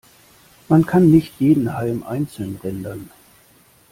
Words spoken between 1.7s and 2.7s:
Halm einzeln